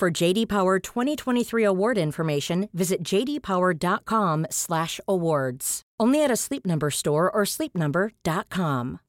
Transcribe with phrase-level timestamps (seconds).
[0.00, 5.82] For JD Power 2023 award information, visit jdpower.com/awards.
[6.00, 9.00] Only at a Sleep Number store or sleepnumber.com.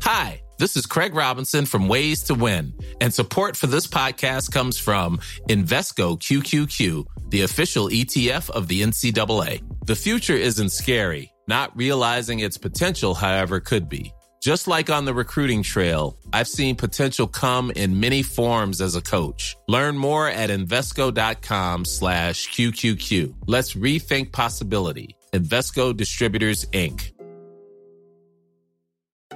[0.00, 2.72] Hi, this is Craig Robinson from Ways to Win,
[3.02, 5.18] and support for this podcast comes from
[5.50, 9.60] Invesco QQQ, the official ETF of the NCAA.
[9.84, 11.30] The future isn't scary.
[11.46, 14.10] Not realizing its potential, however, could be.
[14.40, 19.02] Just like on the recruiting trail, I've seen potential come in many forms as a
[19.02, 19.56] coach.
[19.66, 23.34] Learn more at Invesco.com slash QQQ.
[23.46, 25.16] Let's rethink possibility.
[25.32, 27.12] Invesco Distributors, Inc.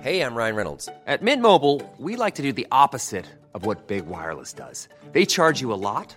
[0.01, 0.89] Hey, I'm Ryan Reynolds.
[1.07, 4.89] At Mint Mobile, we like to do the opposite of what Big Wireless does.
[5.13, 6.17] They charge you a lot,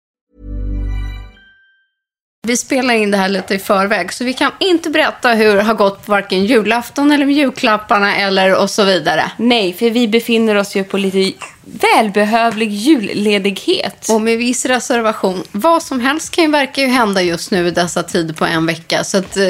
[2.47, 5.61] Vi spelar in det här lite i förväg, så vi kan inte berätta hur det
[5.61, 9.31] har gått på varken julafton eller med julklapparna eller och så vidare.
[9.37, 11.31] Nej, för vi befinner oss ju på lite
[11.63, 14.09] välbehövlig julledighet.
[14.09, 17.71] Och med viss reservation, vad som helst kan ju verka ju hända just nu i
[17.71, 19.03] dessa tider på en vecka.
[19.03, 19.49] Så att, eh,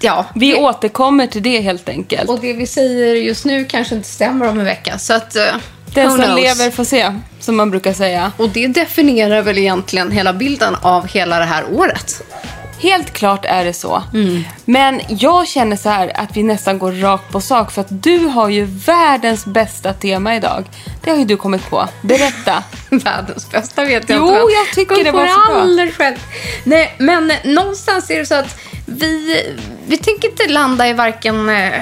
[0.00, 0.26] ja.
[0.34, 2.30] Vi återkommer till det helt enkelt.
[2.30, 4.98] Och det vi säger just nu kanske inte stämmer om en vecka.
[4.98, 5.42] Så att, eh,
[5.94, 6.40] Den som knows?
[6.42, 7.12] lever får se,
[7.44, 8.32] som man brukar säga.
[8.36, 12.22] Och det definierar väl egentligen hela bilden av hela det här året.
[12.82, 14.02] Helt klart är det så.
[14.64, 18.18] Men jag känner så här att vi nästan går rakt på sak för att du
[18.18, 20.64] har ju världens bästa tema idag.
[21.04, 21.88] Det har ju du kommit på.
[22.02, 22.62] Berätta.
[22.90, 24.38] Världens bästa vet jag Jo, inte.
[24.38, 25.90] vem- jag tycker kom det var så bra.
[25.90, 26.16] själv.
[26.64, 28.56] Nej, men någonstans är det så att
[28.86, 29.42] vi,
[29.86, 31.72] vi tänker inte landa i varken eh,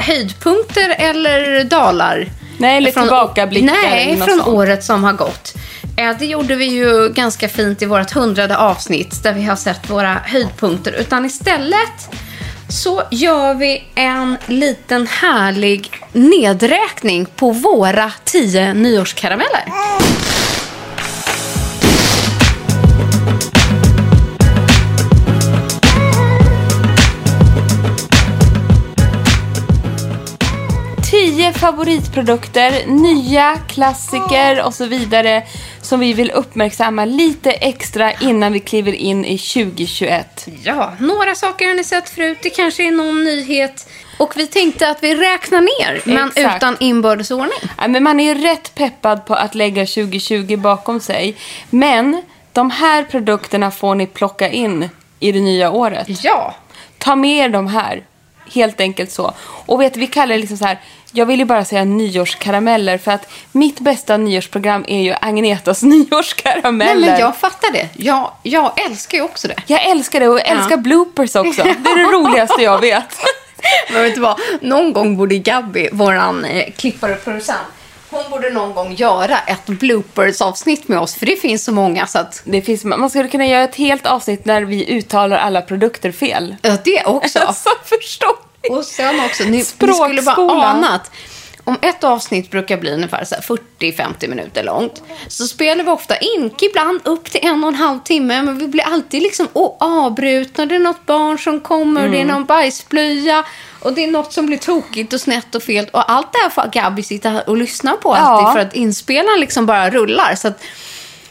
[0.00, 2.26] höjdpunkter eller dalar.
[2.58, 4.48] Nej, eller tillbakablickar Nej, eller något från sånt.
[4.48, 5.54] året som har gått.
[5.96, 9.90] Eh, Det gjorde vi ju ganska fint i vårt hundrade avsnitt där vi har sett
[9.90, 10.92] våra höjdpunkter.
[10.92, 12.08] Utan istället
[12.70, 19.64] så gör vi en liten härlig nedräkning på våra tio nyårskarameller.
[31.72, 35.42] Favoritprodukter, nya klassiker och så vidare
[35.82, 40.48] som vi vill uppmärksamma lite extra innan vi kliver in i 2021.
[40.62, 42.38] Ja, några saker har ni sett förut.
[42.42, 43.88] Det kanske är någon nyhet.
[44.18, 46.56] Och vi tänkte att vi räknar ner, men Exakt.
[46.56, 47.70] utan inbördes ordning.
[47.78, 51.36] Ja, men man är ju rätt peppad på att lägga 2020 bakom sig.
[51.70, 54.88] Men de här produkterna får ni plocka in
[55.20, 56.24] i det nya året.
[56.24, 56.54] Ja,
[56.98, 58.02] Ta med er de här.
[58.54, 59.32] Helt enkelt så.
[59.40, 60.80] Och vet vi kallar det liksom så här.
[61.12, 66.94] Jag vill ju bara säga nyårskarameller för att mitt bästa nyårsprogram är ju Agnetas nyårskarameller.
[67.00, 67.88] Nej, men jag fattar det.
[67.96, 69.56] Jag, jag älskar ju också det.
[69.66, 71.62] Jag älskar det och jag älskar bloopers också.
[71.82, 73.16] Det är det roligaste jag vet.
[73.92, 74.40] Men vet du vad?
[74.60, 77.58] Någon gång borde Gabby, våran eh, klippare och producent,
[78.10, 81.14] hon borde någon gång göra ett bloopers-avsnitt med oss.
[81.14, 82.42] För det finns så många så att...
[82.44, 86.56] Det finns, man skulle kunna göra ett helt avsnitt när vi uttalar alla produkter fel.
[86.62, 87.38] Ja, det också.
[87.38, 88.48] Alltså, förstår?
[88.70, 90.66] Och sen också, ni, ni skulle bara Språkskola.
[90.66, 91.10] ana att
[91.64, 96.16] om ett avsnitt brukar bli ungefär så här 40-50 minuter långt så spelar vi ofta
[96.16, 99.48] in, ibland upp till en och en halv timme, men vi blir alltid liksom
[99.80, 100.66] avbrutna.
[100.66, 102.34] Det är något barn som kommer, det är Mm.
[102.34, 103.44] någon bajsblöja
[103.82, 105.86] och det är något som blir tokigt och snett och fel.
[105.92, 108.14] Och allt det här får Gabby sitta här och lyssna på Ja.
[108.16, 110.34] alltid för att inspelaren liksom bara rullar.
[110.34, 110.62] Så att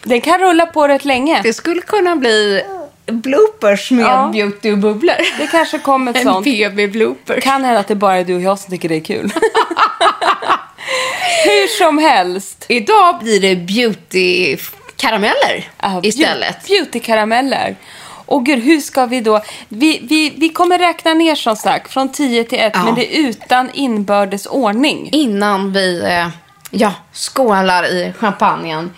[0.03, 1.41] Den kan rulla på rätt länge.
[1.43, 2.63] det skulle kunna bli
[3.11, 4.29] bloopers med Ja.
[4.33, 5.15] beauty och bubblor.
[5.39, 6.45] Det kanske kommer ett En sånt.
[6.45, 7.41] BB-blooper.
[7.41, 9.31] Kan hända att det bara är du och jag som tycker det är kul.
[11.45, 12.65] Hur som helst.
[12.69, 16.67] Idag blir det beauty-karameller Ja, istället.
[16.67, 17.75] Beautykarameller.
[18.25, 19.41] Och gud, hur ska vi då...
[19.69, 22.83] Vi, vi, vi kommer räkna ner som sagt från 10 till 1, Ja.
[22.83, 25.09] men det är utan inbördes ordning.
[25.11, 26.27] Innan vi eh,
[26.69, 28.93] ja, skålar i champagnen.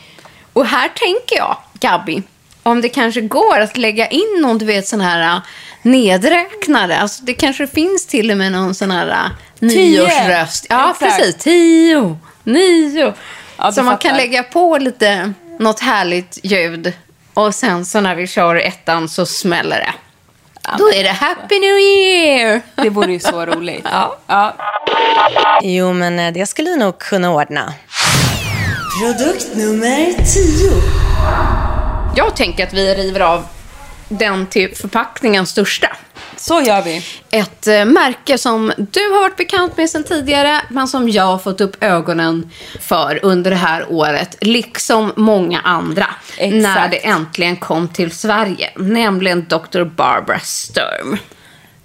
[0.53, 2.23] Och här tänker jag, Gabby,
[2.71, 5.41] om det kanske går att lägga in någon du vet, sån här eh,
[5.81, 6.97] nedräknade.
[6.99, 9.29] Alltså, det kanske finns till och med någon sån här
[9.59, 9.67] Tio.
[10.01, 10.65] nyårsröst.
[10.69, 11.17] Ja, Exakt.
[11.17, 11.35] precis.
[11.35, 13.13] Tio, nio.
[13.57, 14.17] Ja, så man kan fattar.
[14.23, 16.93] lägga på lite, något härligt ljud.
[17.33, 19.93] Och sen så när vi kör ettan så smäller det.
[20.77, 22.61] Då är det Happy New Year!
[22.75, 23.85] Det vore ju så roligt.
[23.91, 24.17] Ja.
[24.27, 24.55] ja.
[25.61, 27.73] Jo, men eh, det skulle jag nog kunna ordna.
[29.01, 31.78] Produkt nummer 10.
[32.19, 33.45] Jag tänker att vi river av
[34.09, 35.97] den till förpackningen största.
[36.35, 37.05] Så gör vi.
[37.29, 41.37] Ett eh, märke som du har varit bekant med sedan tidigare, men som jag har
[41.37, 42.49] fått upp ögonen
[42.79, 46.07] för under det här året, liksom många andra,
[46.37, 46.61] Exakt.
[46.63, 49.83] när det äntligen kom till Sverige, nämligen Dr.
[49.83, 51.17] Barbara Sturm.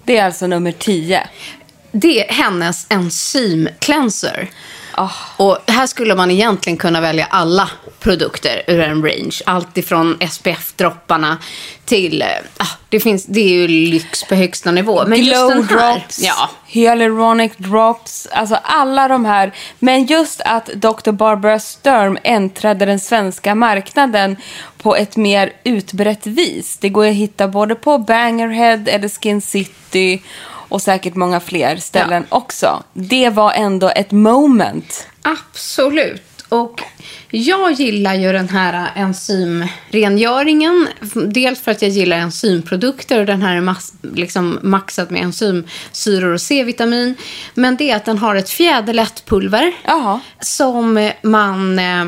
[0.03, 1.29] Det är alltså nummer 10.
[1.91, 4.49] Det är hennes enzymcleanser.
[5.37, 7.69] Och här skulle man egentligen kunna välja alla
[7.99, 9.35] produkter ur en range.
[9.45, 11.37] Allt ifrån SPF-dropparna
[11.85, 12.21] till...
[12.21, 12.27] eh,
[12.57, 15.03] Ah, det, finns, det är ju lyx på högsta nivå.
[15.07, 19.51] Men just Glow den här, drops, Ja, hyaluronic drops, alltså alla de här.
[19.79, 21.11] Men just att Dr.
[21.11, 24.35] Barbara Sturm äntrade den svenska marknaden
[24.77, 26.77] på ett mer utbrett vis.
[26.77, 30.21] Det går att hitta både på Bangerhead eller Skin City
[30.75, 32.83] och säkert många fler ställen också.
[32.93, 35.07] Det var ändå ett moment.
[35.21, 36.21] absolut.
[36.49, 36.81] Och
[37.29, 40.87] jag gillar ju den här enzymrengöringen.
[41.27, 46.33] Dels för att jag gillar enzymprodukter och den här är mass, liksom maxad med enzymsyror
[46.33, 47.15] och C-vitamin.
[47.53, 50.19] Men det är att den har ett fjäderlätt pulver Jaha.
[50.39, 52.05] som man, eh,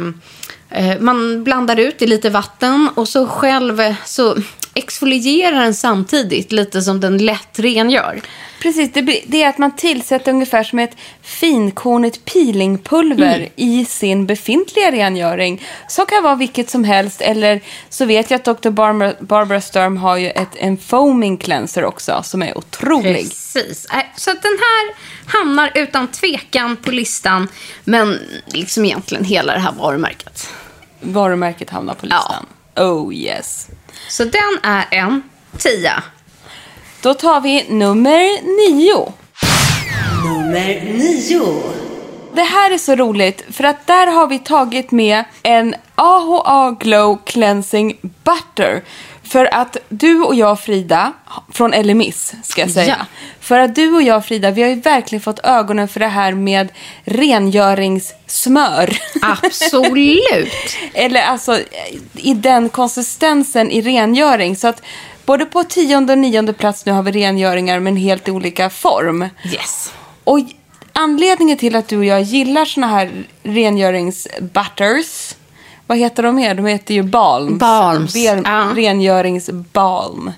[0.69, 4.35] eh, man blandar ut i lite vatten och så själv så
[4.77, 8.21] exfolierar den samtidigt lite som den lätt rengör.
[8.61, 13.49] Precis, det, det är att man tillsätter ungefär som ett finkornigt peelingpulver Mm.
[13.55, 15.61] i sin befintliga rengöring.
[15.87, 17.21] Så kan vara vilket som helst.
[17.21, 18.69] Eller så vet jag att Dr.
[18.69, 23.15] Barbara, Barbara Sturm har ju ett, en foaming cleanser också som är otrolig.
[23.15, 23.85] Precis.
[23.85, 24.95] Äh, Så att den här
[25.39, 27.47] hamnar utan tvekan på listan.
[27.83, 30.49] Men liksom egentligen hela det här varumärket.
[31.01, 32.45] Varumärket hamnar på listan.
[32.75, 33.67] Oh yes.
[34.07, 35.23] Så den är en
[35.57, 36.03] tia.
[37.01, 39.13] Då tar vi nummer nio.
[40.23, 41.63] Nummer 9.
[42.33, 47.17] Det här är så roligt för att där har vi tagit med en AHA Glow
[47.25, 48.83] Cleansing Butter.
[49.29, 51.13] För att du och jag Frida,
[51.51, 52.95] från Elemis ska jag säga.
[52.99, 53.05] Ja.
[53.39, 56.33] För att du och jag Frida, vi har ju verkligen fått ögonen för det här
[56.33, 56.71] med
[57.03, 58.97] rengöringssmör.
[59.21, 60.53] Absolut.
[60.93, 61.59] Eller alltså
[62.15, 64.55] i den konsistensen i rengöring.
[64.55, 64.81] Så att
[65.25, 69.29] både på tionde och nionde plats nu har vi rengöringar med en helt olika form.
[69.51, 69.93] yes.
[70.23, 70.39] Och
[70.93, 73.11] anledningen till att du och jag gillar såna här
[73.43, 75.35] rengöringsbutters,
[75.87, 76.55] vad heter de mer?
[76.55, 77.59] De heter ju balms.
[77.59, 78.67] Balms, Ren- ja.
[78.75, 80.31] Rengöringsbalm.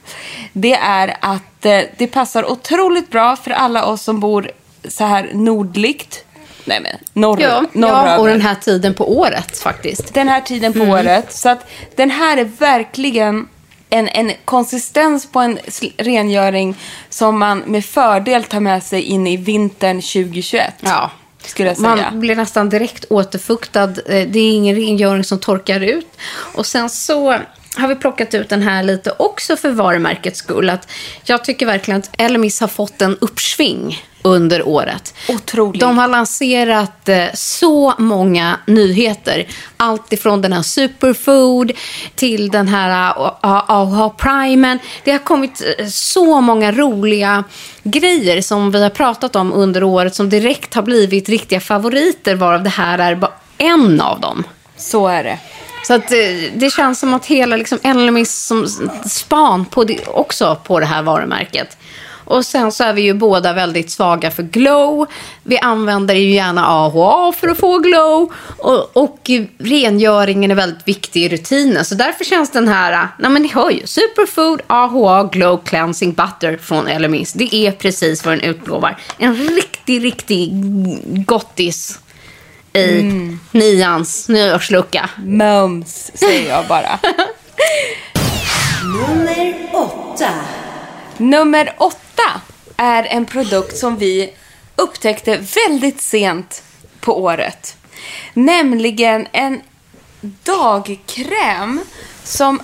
[0.54, 4.51] Det är att eh, det passar otroligt bra för alla oss som bor
[4.88, 6.25] så här nordligt.
[6.66, 8.19] Nej men, norr, Ja, ja, norröver.
[8.19, 10.13] och den här tiden på året faktiskt.
[10.13, 10.88] Den här tiden Mm.
[10.88, 11.34] på året.
[11.34, 13.48] Så att den här är verkligen
[13.90, 15.60] en, en konsistens på en
[15.98, 16.75] rengöring
[17.10, 20.74] som man med fördel tar med sig in i vintern 2021.
[20.80, 21.12] Ja.
[21.50, 21.96] Skulle jag säga.
[22.12, 23.84] Man blir nästan direkt återfuktad.
[23.84, 26.07] Eh, Det är ingen rengöring som torkar ut.
[26.54, 27.40] Och sen så
[27.75, 30.69] har vi plockat ut den här lite också för varumärkets skull.
[30.69, 30.92] Att
[31.24, 35.14] jag tycker verkligen att Elemis har fått en uppsving under året.
[35.30, 35.81] Otroligt.
[35.81, 39.47] De har lanserat eh, så många nyheter.
[39.78, 41.71] Allt ifrån den här superfood
[42.16, 44.80] till den här uh, AHA Primen.
[45.04, 47.44] Det har kommit eh, så många roliga
[47.83, 52.64] grejer som vi har pratat om under året som direkt har blivit riktiga favoriter varav
[52.64, 54.44] det här är bara en av dem.
[54.78, 55.40] Så är det.
[55.88, 56.18] Så att eh,
[56.54, 58.68] det känns som att hela liksom Elmis som
[59.06, 61.78] span på det, också på det här varumärket.
[62.30, 65.07] Och sen så är vi ju båda väldigt svaga för glow.
[65.44, 68.33] Vi använder ju gärna AHA för att få glow.
[68.57, 71.86] Och, och rengöringen är väldigt viktig i rutinen.
[71.86, 76.57] Så därför känns den här, nej men ni hör ju, Superfood AHA Glow Cleansing Butter
[76.57, 77.33] från Elemis.
[77.33, 78.98] Det är precis vad den utlovar.
[79.18, 80.52] En riktig, riktig
[81.26, 82.00] gottis
[82.73, 83.04] i
[83.52, 85.09] nians nyårslucka.
[85.18, 86.99] Mums, säger jag bara.
[88.83, 90.30] Nummer 8.
[91.18, 92.42] Nummer åtta
[92.78, 94.33] är en produkt som vi
[94.76, 96.64] upptäckte väldigt sent
[96.99, 97.78] på året.
[98.33, 99.61] Nämligen en
[100.21, 101.81] dagkräm
[102.23, 102.61] som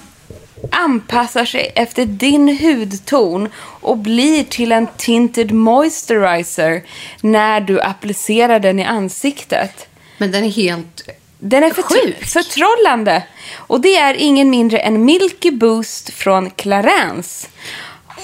[0.71, 6.83] anpassar sig efter din hudton och blir till en tinted moisturizer
[7.21, 9.87] när du applicerar den i ansiktet.
[10.17, 11.09] Men den är helt...
[11.39, 12.29] Den är Sjukt.
[12.31, 13.23] förtrollande.
[13.55, 17.49] Och det är ingen mindre än Milky Boost från Clarins.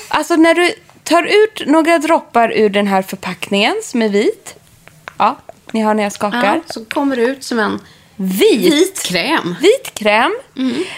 [0.08, 4.56] Alltså när du tar ut några droppar ur den här förpackningen som är vit.
[5.18, 5.38] Ja,
[5.72, 6.56] ni hör när jag skakar.
[6.68, 7.80] Ja, så kommer det ut som en
[8.16, 8.74] Vit.
[8.74, 9.56] vit kräm.
[9.62, 10.32] Vit kräm.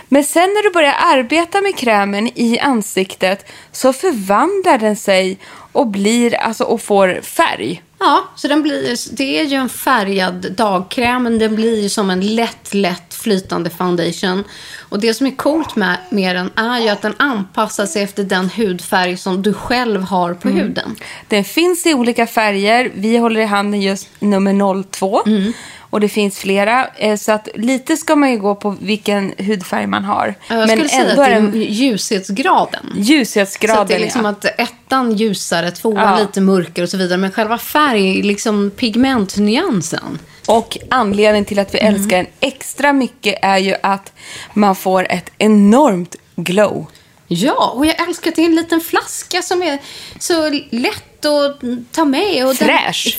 [0.07, 5.38] Men sen när du börjar arbeta med krämen i ansiktet så förvandlar den sig
[5.71, 7.81] och blir alltså och får färg.
[8.05, 12.10] Ja, så den blir, det är ju en färgad dagkräm, men den blir ju som
[12.10, 14.43] en lätt, lätt flytande foundation.
[14.79, 18.24] Och det som är coolt med, med den är ju att den anpassar sig efter
[18.24, 20.95] den hudfärg som du själv har på huden.
[21.27, 22.91] Den finns i olika färger.
[22.95, 25.24] Vi håller i handen just nummer 02.
[25.25, 25.53] Mm.
[25.93, 26.88] Och det finns flera.
[26.97, 30.35] Eh, Så att lite ska man ju gå på vilken hudfärg man har.
[30.50, 32.85] Jag skulle säga att ändå det är är den ljushetsgraden.
[32.93, 33.81] Så ljushetsgraden.
[33.81, 34.29] att det är liksom ja.
[34.31, 36.19] att ettan ljusare, tvåan Ja.
[36.19, 37.17] lite mörkare och så vidare.
[37.17, 40.19] Men själva färg, liksom pigmentnyansen.
[40.47, 41.95] Och anledningen till att vi Mm.
[41.95, 44.13] älskar den extra mycket är ju att
[44.53, 46.85] man får ett enormt glow.
[47.27, 49.79] Ja, och jag älskar att det är en liten flaska som är
[50.19, 52.45] så lätt att ta med.
[52.47, 53.17] Och den- Fräsch.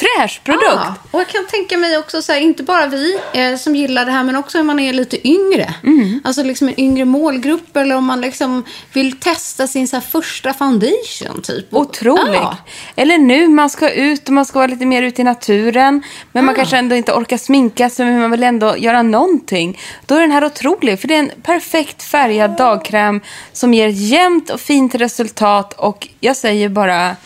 [0.00, 0.40] Fräsch!
[0.44, 0.64] Produkt.
[0.64, 4.04] Ja, och jag kan tänka mig också så här, inte bara vi eh, som gillar
[4.04, 5.74] det här, men också om man är lite yngre.
[5.82, 6.20] Mm.
[6.24, 10.54] Alltså liksom en yngre målgrupp eller om man liksom vill testa sin så här, första
[10.54, 11.74] foundation typ.
[11.74, 12.34] Otroligt.
[12.34, 12.56] Ja.
[12.96, 16.02] Eller nu, man ska ut och man ska vara lite mer ute i naturen.
[16.32, 19.78] Men man kanske ändå inte orkar sminka sig, men man vill ändå göra någonting.
[20.06, 23.20] Då är den här otrolig, för det är en perfekt färgad dagkräm
[23.52, 25.72] som ger ett jämnt och fint resultat.
[25.72, 27.16] Och jag säger bara,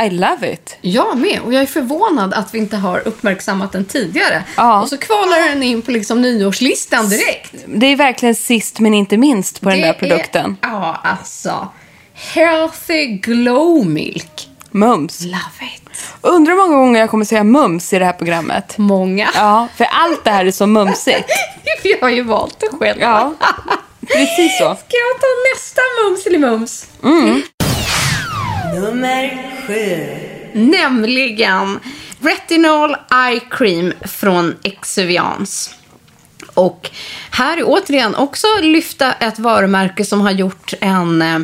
[0.00, 0.76] I love it.
[0.80, 4.44] Jag med, och jag är förvånad att vi inte har uppmärksammat den tidigare.
[4.56, 4.82] Ja.
[4.82, 7.54] Och så kvalar den in på liksom nyårslistan direkt.
[7.66, 10.56] Det är verkligen sist men inte minst på den Det där produkten.
[10.60, 11.68] Är, ja, alltså.
[12.14, 14.48] Healthy Glow Milk.
[14.70, 15.20] Mums.
[15.20, 15.82] Love it.
[16.20, 18.78] Undrar hur många gånger jag kommer säga mums i det här programmet.
[18.78, 19.28] Många.
[19.34, 21.28] Ja, för allt det här är så mumsigt.
[21.82, 23.02] Vi har ju valt det själva.
[23.04, 23.34] Ja,
[24.06, 24.64] precis så.
[24.64, 26.86] Ska jag ta nästa mums eller mums?
[28.72, 30.06] Nummer sju.
[30.52, 31.80] Nämligen
[32.20, 35.70] Retinol Eye Cream från Exuviance.
[36.54, 36.90] Och
[37.30, 41.38] här är återigen också lyfta ett varumärke som har gjort en eh,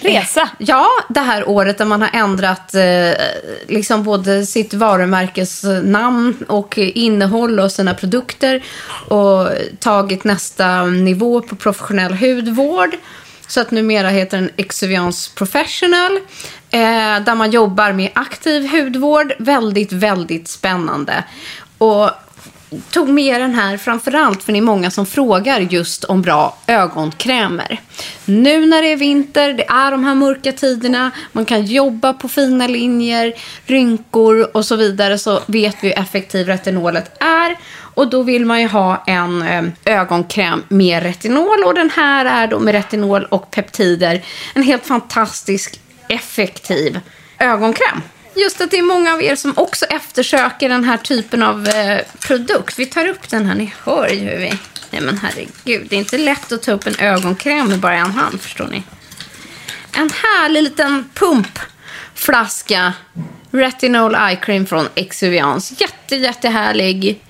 [0.00, 0.48] Resa.
[0.58, 3.24] Ja, det här året där man har ändrat eh,
[3.68, 8.62] liksom både sitt varumärkesnamn och innehåll och sina produkter
[9.08, 9.48] och
[9.78, 12.96] tagit nästa nivå på professionell hudvård.
[13.52, 16.16] Så att numera heter den Exuviance Professional.
[16.70, 19.32] Eh, där man jobbar med aktiv hudvård.
[19.38, 21.24] Väldigt, väldigt spännande.
[21.78, 22.10] Och
[22.90, 27.80] tog med den här framförallt för ni är många som frågar just om bra ögonkrämer.
[28.24, 32.28] Nu när det är vinter, det är de här mörka tiderna, man kan jobba på
[32.28, 33.34] fina linjer,
[33.66, 37.56] rynkor och så vidare så vet vi hur effektiv retinolet är.
[37.94, 42.46] Och då vill man ju ha en eh, ögonkräm med retinol och den här är
[42.46, 47.00] då med retinol och peptider en helt fantastisk effektiv
[47.38, 48.02] ögonkräm.
[48.34, 52.00] Just att det är många av er som också eftersöker den här typen av eh,
[52.20, 52.78] produkt.
[52.78, 54.58] Vi tar upp den här, ni hör ju hur vi...
[54.90, 58.10] Nej men herregud, det är inte lätt att ta upp en ögonkräm med bara en
[58.10, 58.82] hand, förstår ni.
[59.96, 62.92] En härlig liten pumpflaska
[63.50, 65.74] Retinol Eye Cream från Exuviance.
[65.78, 67.20] Jätte, jättehärlig.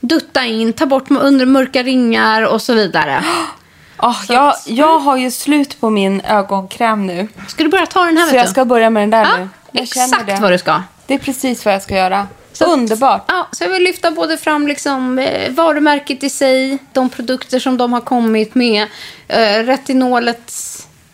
[0.00, 3.24] Dutta in, ta bort mörka ringar och så vidare.
[3.98, 7.28] Oh, jag, jag har ju slut på min ögonkräm nu.
[7.48, 9.48] Ska du börja ta den här, Så jag ska börja med den där Ja, nu.
[9.72, 10.38] Jag exakt det.
[10.40, 10.82] vad du ska.
[11.06, 12.26] Det är precis vad jag ska göra.
[12.52, 13.24] Så Underbart.
[13.28, 17.76] Ja, så jag vill lyfta både fram liksom, eh, varumärket i sig, de produkter som
[17.76, 18.86] de har kommit med,
[19.28, 20.52] eh, retinolet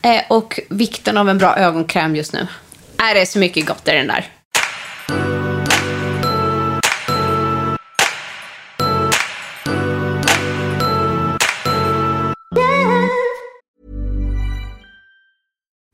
[0.03, 2.47] eh, och vikten av en bra ögonkräm just nu.
[2.99, 4.27] Är det är så mycket gott i den där.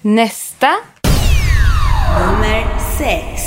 [0.00, 0.74] Nästa.
[2.20, 2.66] Nummer
[2.98, 3.42] sex.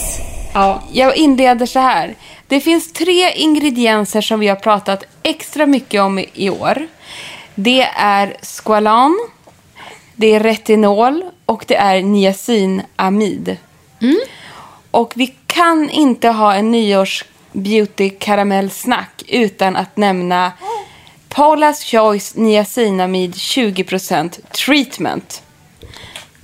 [0.53, 2.15] Ja, jag inleder så här.
[2.48, 6.88] Det finns tre ingredienser som vi har pratat extra mycket om i, år.
[7.56, 9.20] Det är squalan,
[10.15, 13.58] det är retinol och det är niacinamid.
[14.91, 20.51] Och vi kan inte ha en nyårs beauty karamellsnack utan att nämna
[21.29, 25.44] Paula's Choice niacinamid 20% treatment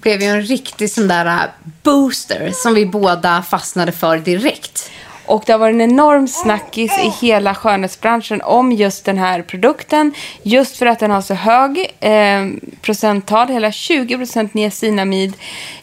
[0.05, 1.50] blev ju en riktig sån där äh,
[1.83, 4.91] booster som vi båda fastnade för direkt.
[5.25, 10.13] Och det har varit en enorm snackis i hela skönhetsbranschen om just den här produkten.
[10.43, 12.47] Just för att den har så hög eh,
[12.81, 15.33] procenttal, hela 20 procent niacinamid.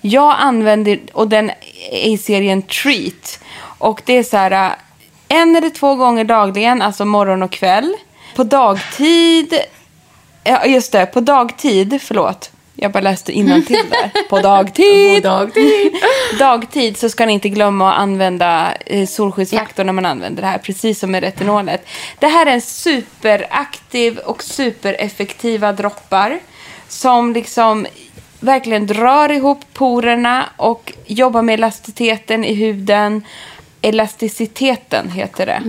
[0.00, 1.50] Jag använder, och den
[1.90, 3.40] är i serien Treat.
[3.78, 4.72] Och det är så här, äh,
[5.28, 7.94] en eller två gånger dagligen, alltså morgon och kväll.
[8.36, 9.54] På dagtid,
[10.44, 12.51] ja just det, på dagtid, förlåt.
[12.82, 13.46] Jag bara läste till
[13.90, 14.28] där.
[14.28, 15.22] På dagtid.
[15.22, 15.92] På dagtid.
[16.38, 20.58] dagtid så ska ni inte glömma att använda eh, solskyddsfaktor när man använder det här.
[20.58, 21.86] Precis som med retinolet.
[22.18, 26.38] Det här är en superaktiv och supereffektiva droppar.
[26.88, 27.86] Som liksom
[28.40, 33.24] verkligen drar ihop porerna och jobbar med elasticiteten i huden.
[33.82, 35.62] Elasticiteten heter det.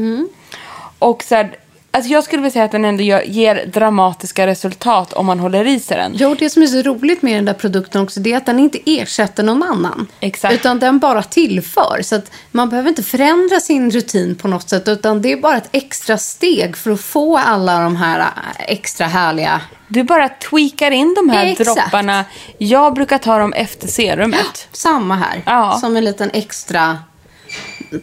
[0.99, 1.55] Och så här,
[1.93, 5.67] alltså jag skulle vilja säga att den ändå gör, ger dramatiska resultat om man håller
[5.67, 6.13] i sig den.
[6.15, 8.59] Jo, det som är så roligt med den där produkten också det är att den
[8.59, 10.07] inte ersätter någon annan.
[10.19, 10.53] Exakt.
[10.53, 12.01] Utan den bara tillför.
[12.01, 14.87] Så att man behöver inte förändra sin rutin på något sätt.
[14.87, 18.25] Utan det är bara ett extra steg för att få alla de här äh,
[18.57, 19.61] extra härliga...
[19.87, 21.75] Du bara tweakar in de här Exakt.
[21.75, 22.25] dropparna.
[22.57, 24.67] Jag brukar ta dem efter serumet.
[24.71, 25.43] Samma här.
[25.45, 25.77] Ja.
[25.81, 26.97] Som en liten extra...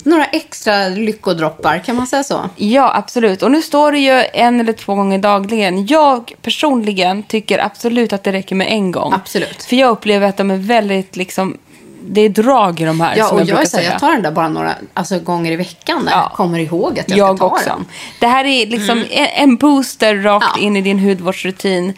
[0.04, 2.50] Några extra lyckodroppar, kan man säga så?
[2.56, 3.42] Ja, absolut.
[3.42, 5.86] Och nu står det ju en eller två gånger dagligen.
[5.86, 9.12] Jag personligen tycker absolut att det räcker med en gång.
[9.12, 9.62] Absolut.
[9.62, 11.56] För jag upplever att de är väldigt liksom...
[12.02, 13.16] Det är drag i de här.
[13.16, 13.90] Ja, och jag, jag, här, säga.
[13.90, 16.18] jag tar den där bara några alltså, gånger i veckan när Ja.
[16.28, 17.68] jag kommer ihåg att jag, Jag ska ta också.
[17.68, 17.84] den.
[18.20, 20.62] Det här är liksom en, en booster rakt Ja.
[20.62, 21.94] in i din hudvårdsrutin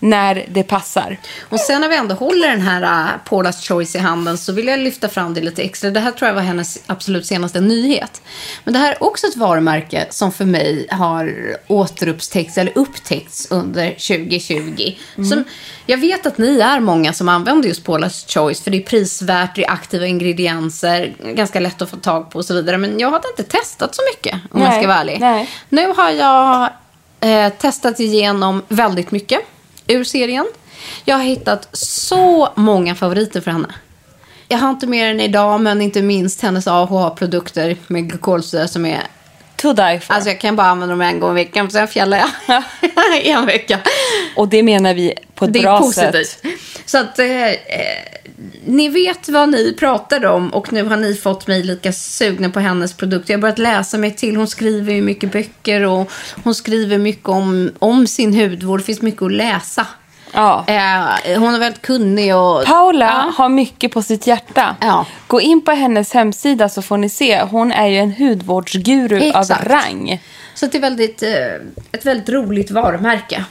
[0.00, 1.16] när det passar.
[1.48, 4.66] Och sen när vi ändå håller den här uh, Paula's Choice i handen så vill
[4.66, 5.90] jag lyfta fram det lite extra.
[5.90, 8.22] Det här tror jag var hennes absolut senaste nyhet.
[8.64, 13.90] Men det här är också ett varumärke som för mig har återupptäckts eller upptäckts under
[13.90, 14.92] 2020.
[15.28, 15.44] Som,
[15.86, 19.54] jag vet att ni är många som använder just Paula's Choice för det är prisvärt,
[19.54, 22.78] det är aktiva ingredienser, ganska lätt att få tag på och så vidare.
[22.78, 25.20] Men jag hade inte testat så mycket om jag Nej, ska vara ärlig.
[25.20, 25.50] nej.
[25.68, 26.70] Nu har jag
[27.20, 29.40] eh, testat igenom väldigt mycket
[29.88, 30.46] ur serien.
[31.04, 33.68] Jag har hittat så många favoriter för henne.
[34.48, 39.02] Jag har inte med den idag, men inte minst hennes AHA-produkter med glykolsyra som är...
[39.56, 40.14] To die for.
[40.14, 42.62] Alltså jag kan bara använda dem en gång i veckan, sen fjällar jag
[43.22, 43.78] i en vecka.
[44.36, 46.26] och det menar vi på ett Det är bra positivt.
[46.28, 46.42] sätt.
[46.86, 47.54] Så att eh, eh,
[48.66, 52.60] ni vet vad ni pratar om och nu har ni fått mig lika sugna på
[52.60, 53.32] hennes produkter.
[53.32, 54.36] Jag har börjat läsa mig till.
[54.36, 56.12] Hon skriver ju mycket böcker och
[56.44, 58.80] hon skriver mycket om, om sin hudvård.
[58.80, 59.86] Det finns mycket att läsa.
[60.32, 60.64] Ja.
[60.66, 62.64] Eh, hon är väldigt kunnig och...
[62.64, 63.32] Paula Ja.
[63.36, 64.76] har mycket på sitt hjärta.
[64.80, 65.06] Ja.
[65.26, 67.42] Gå in på hennes hemsida så får ni se.
[67.42, 69.50] Hon är ju en hudvårdsguru Exakt.
[69.50, 70.22] av rang.
[70.54, 71.30] Så det är väldigt, eh,
[71.92, 73.44] ett väldigt roligt varumärke.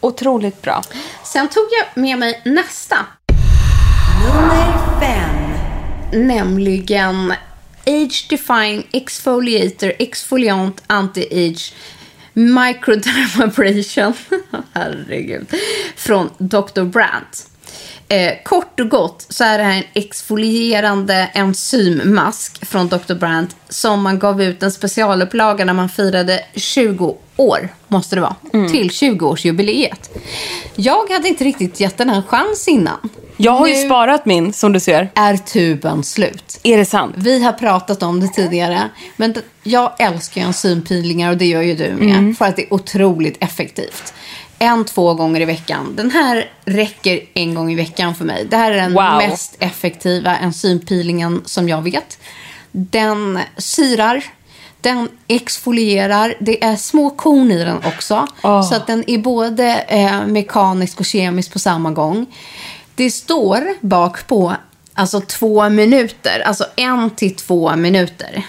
[0.00, 0.82] Otroligt bra.
[1.24, 2.96] Sen tog jag med mig nästa.
[4.24, 5.52] Nummer fem.
[6.26, 7.32] Nämligen
[7.86, 11.72] Age Defying Exfoliator Exfoliant Anti-Age
[12.32, 14.12] Microdermabrasion.
[14.72, 15.46] Herregud.
[15.96, 16.82] Från Dr.
[16.82, 17.50] Brandt.
[18.08, 23.14] Eh, kort och gott så är det här en exfolierande enzymmask från Dr.
[23.14, 28.36] Brandt som man gav ut en specialupplaga när man firade 20 år, måste det vara,
[28.50, 30.10] till 20-årsjubileet.
[30.74, 33.08] Jag hade inte riktigt gett den en chans innan.
[33.40, 35.10] Jag har ju Nu sparat min, som du ser.
[35.14, 36.60] är tuben slut.
[36.62, 37.14] Är det sant?
[37.18, 41.74] Vi har pratat om det tidigare, men jag älskar ju enzympeelingar och det gör ju
[41.74, 42.16] du med.
[42.18, 42.34] Mm.
[42.36, 44.12] För att det är otroligt effektivt.
[44.58, 45.92] En, två gånger i veckan.
[45.96, 48.46] Den här räcker en gång i veckan för mig.
[48.50, 49.16] Det här är den Wow.
[49.16, 52.18] mest effektiva enzympeelingen som jag vet.
[52.72, 54.24] Den syrar,
[54.80, 56.34] Den exfolierar.
[56.40, 58.26] Det är små korn i den också.
[58.42, 58.62] Åh.
[58.62, 62.26] Så att den är både eh, mekanisk och kemisk på samma gång.
[62.98, 64.56] Det står bak på
[64.94, 66.40] alltså två minuter.
[66.40, 68.46] Alltså en till två minuter.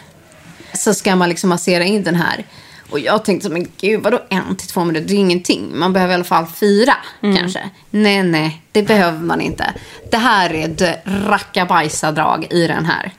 [0.74, 2.46] Så ska man liksom massera in den här.
[2.90, 5.08] Och jag tänkte, men gud, vadå en till två minuter?
[5.08, 5.80] Det är ingenting.
[5.80, 7.70] Man behöver i alla fall fyra, kanske.
[7.90, 9.74] Nej, nej, det behöver man inte.
[10.12, 13.12] Det här är ett rackabajsadrag i den här.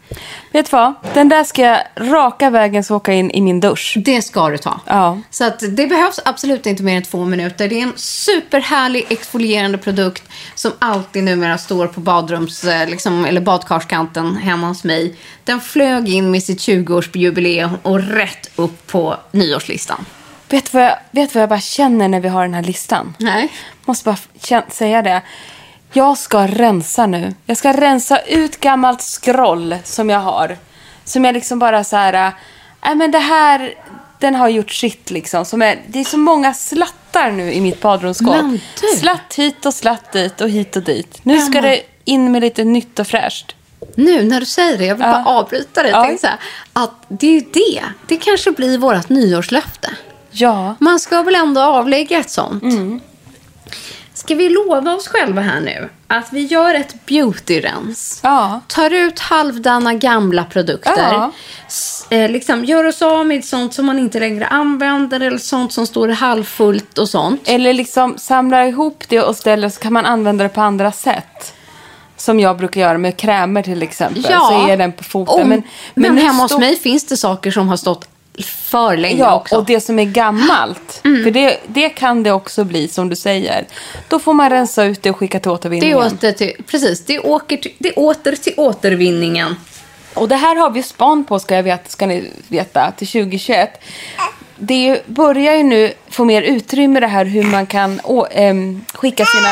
[0.53, 0.95] Vet du vad?
[1.15, 3.97] Den där ska jag raka vägen så åka in i min dusch.
[4.05, 4.81] Det ska du ta.
[4.87, 5.19] Ja.
[5.31, 7.69] Så att det behövs absolut inte mer än två minuter.
[7.69, 10.23] Det är en superhärlig exfolierande produkt
[10.55, 15.15] som alltid numera står på badrums, eh, liksom, eller badkarskanten hemma hos mig.
[15.45, 20.05] Den flög in med sitt 20-årsjubileum och rätt upp på nyårslistan.
[20.49, 22.63] Vet du vad, jag, vet du vad jag bara känner när vi har den här
[22.63, 23.15] listan?
[23.19, 23.53] Nej.
[23.90, 25.22] Måste bara säga det.
[25.92, 27.35] Jag ska rensa nu.
[27.46, 30.57] Jag ska rensa ut gammalt scroll som jag har.
[31.05, 32.33] Som jag liksom bara så här...
[32.85, 33.74] Nej men det här,
[34.18, 35.44] den har gjort sitt liksom.
[35.44, 38.37] Som är, det är så många slattar nu i mitt badrumsskåp.
[38.98, 41.20] Slatt hit och slatt dit och hit och dit.
[41.22, 43.55] Nu ska det in med lite nytt och fräscht.
[43.94, 45.12] Nu när du säger det, jag vill Ja.
[45.12, 45.90] bara avbryta dig.
[45.92, 46.16] Ja.
[46.20, 46.37] Så här,
[46.72, 47.83] att det är ju det.
[48.07, 49.90] Det kanske blir vårt nyårslöfte.
[50.31, 50.74] Ja.
[50.79, 52.62] Man ska väl ändå avlägga ett sånt.
[52.62, 53.00] Mm.
[54.21, 58.21] Ska vi lova oss själva här nu att vi gör ett beautyrens?
[58.23, 58.61] Ja.
[58.67, 60.93] Tar ut halvdana gamla produkter.
[60.97, 61.33] Ja.
[62.11, 65.87] Eh, liksom, gör oss av med sånt som man inte längre använder eller sånt som
[65.87, 67.41] står halvfullt och sånt.
[67.45, 71.55] Eller liksom samla ihop det och ställa så kan man använda det på andra sätt.
[72.17, 74.23] Som jag brukar göra med krämer till exempel.
[74.23, 75.43] Så är den på foten.
[75.43, 75.63] Om- men
[75.95, 78.09] men, nu hemma hos mig finns det saker som har stått
[78.42, 79.57] för länge Ja, också.
[79.57, 81.00] och det som är gammalt.
[81.05, 81.24] Mm.
[81.24, 83.66] För det, det kan det också bli som du säger.
[84.09, 85.98] Då får man rensa ut det och skicka till det återvinningen.
[85.98, 89.57] är åter till, precis, det åker till, det åter till återvinningen.
[90.14, 93.81] Och det här har vi span på ska, jag veta, ska ni veta till 2021.
[94.57, 99.24] Det börjar ju nu få mer utrymme det här hur man kan å, ehm, skicka
[99.24, 99.48] sina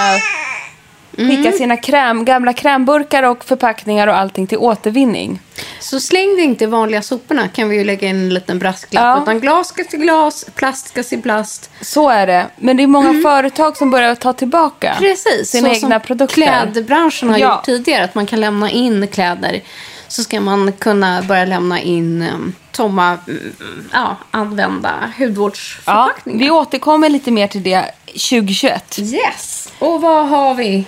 [1.19, 5.41] Skicka sina kräm, gamla krämburkar och förpackningar och allting till återvinning.
[5.81, 9.05] Så släng det inte i vanliga soporna kan vi ju lägga in en liten brasklapp.
[9.17, 9.23] Ja.
[9.23, 11.71] Utan glas ska till glas, plast ska till plast.
[11.81, 12.47] Så är det.
[12.57, 16.35] Men det är många företag som börjar ta tillbaka Precis, sina så egna som produkter.
[16.35, 17.55] klädbranschen har Ja.
[17.57, 18.05] gjort tidigare.
[18.05, 19.61] Att man kan lämna in kläder.
[20.09, 23.55] Så ska man kunna börja lämna in um, tomma, mm,
[23.93, 26.39] ja, använda Ja, hudvårdsförpackningar.
[26.39, 28.99] vi återkommer lite mer till det 2021.
[28.99, 29.73] Yes!
[29.79, 30.85] Och vad har vi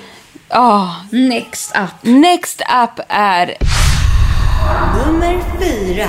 [0.53, 1.91] Ah, next up?
[2.03, 3.57] next up är
[5.07, 6.07] Nummer fyra.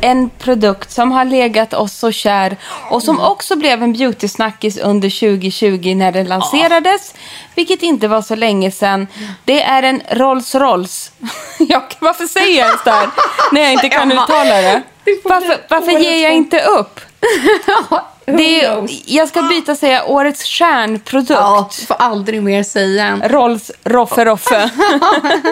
[0.00, 2.56] en produkt som har legat oss så kär
[2.90, 7.14] och som också blev en beauty-snackis under 2020 när den lanserades.
[7.54, 9.06] Vilket inte var så länge sedan.
[9.44, 11.12] Det är en Rolls Royce.
[11.58, 13.08] jag, varför säger jag ens det här
[13.52, 14.82] när jag inte kan uttala det?
[15.24, 17.00] Varför, varför ger jag inte upp?
[18.24, 21.30] Det är, jag ska byta säga årets stjärnprodukt.
[21.30, 23.20] Ja, får aldrig mer säga.
[23.24, 24.70] Rolls Roffe Roffe.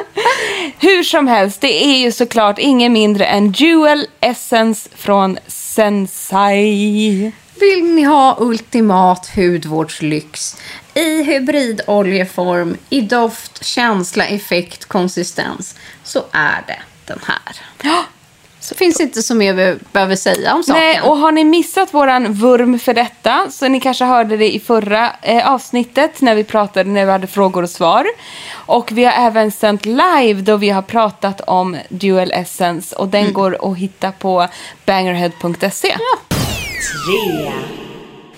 [0.78, 7.32] Hur som helst, det är ju såklart ingen mindre än Jewel Essence från Sensai.
[7.60, 10.56] Vill ni ha ultimat hudvårdslyx
[10.94, 17.56] i hybridoljeform, i doft, känsla, effekt, konsistens så är det den här.
[18.60, 20.82] Ja, Så finns inte så mer vi behöver säga om saken.
[20.82, 24.60] Nej, och har ni missat våran vurm för detta, så ni kanske hörde det i
[24.60, 28.06] förra eh, avsnittet när vi pratade, när vi hade frågor och svar.
[28.52, 33.32] Och vi har även sänt live då vi har pratat om Dual Essence och den
[33.32, 34.48] går att hitta på
[34.86, 35.96] bangerhead.se.
[36.78, 37.52] Tre.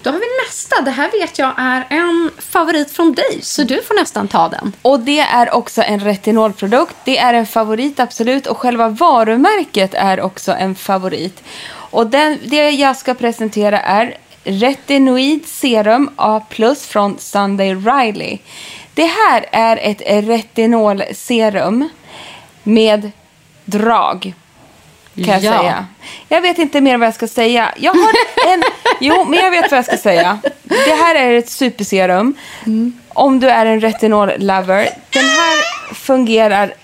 [0.03, 0.81] Då har vi nästa.
[0.81, 4.73] Det här vet jag är en favorit från dig, så du får nästan ta den.
[4.83, 6.97] Och det är också en retinolprodukt.
[7.05, 11.43] Det är en favorit absolut och själva varumärket är också en favorit.
[11.73, 16.43] Och den, det jag ska presentera är Retinoid Serum A+,
[16.81, 18.39] från Sunday Riley.
[18.95, 21.89] Det här är ett retinolserum
[22.63, 23.11] med
[23.65, 24.35] drag.
[25.25, 25.59] Kan jag Ja.
[25.61, 25.87] säga.
[26.29, 27.75] Jag vet inte mer vad jag ska säga.
[27.77, 28.13] Jag har
[28.53, 28.63] en...
[29.01, 30.39] Jo, men jag vet vad jag ska säga.
[30.63, 32.35] Det här är ett superserum.
[33.09, 34.89] Om du är en retinol-lover.
[35.11, 35.63] Den här
[35.95, 36.75] fungerar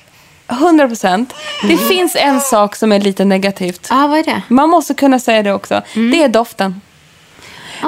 [0.48, 1.26] 100%.
[1.62, 3.86] Det finns en sak som är lite negativt.
[3.90, 4.42] Ah, vad är det?
[4.48, 5.82] Man måste kunna säga det också.
[5.94, 6.80] Det är doften.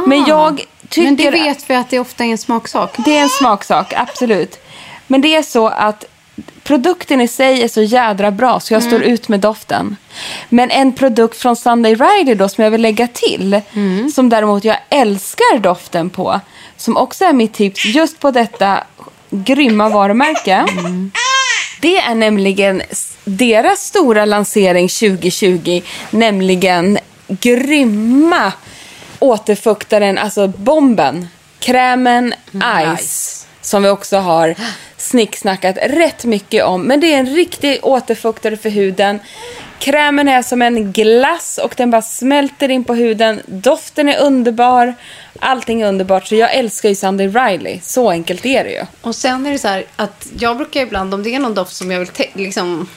[0.06, 1.02] Men jag tycker...
[1.04, 2.94] Men det vet vi att det ofta är en smaksak.
[2.96, 4.58] Det är en smaksak, absolut.
[5.06, 6.04] Men det är så att
[6.62, 9.96] produkten i sig är så jädra bra så jag står ut med doften.
[10.48, 13.60] Men en produkt från Sunday Rider då som jag vill lägga till,
[14.14, 16.40] som däremot jag älskar doften på,
[16.76, 18.84] som också är mitt tips just på detta
[19.30, 20.64] grymma varumärke.
[21.80, 22.82] Det är nämligen
[23.24, 26.98] deras stora lansering 2020, nämligen
[27.28, 28.52] grymma
[29.18, 31.28] återfuktaren, alltså bomben.
[31.58, 32.34] Krämen
[32.98, 33.46] Ice.
[33.60, 34.54] Som vi också har
[34.98, 36.82] snicksnackat rätt mycket om.
[36.82, 39.18] Men det är en riktig återfuktare för huden.
[39.78, 43.40] Krämen är som en glass och den bara smälter in på huden.
[43.46, 44.94] Doften är underbar.
[45.38, 46.26] Allting är underbart.
[46.26, 47.80] Så jag älskar ju Sunday Riley.
[47.82, 48.82] Så enkelt är det ju.
[49.00, 51.76] Och sen är det så här att jag brukar ibland, om det är någon doft
[51.76, 52.88] som jag vill liksom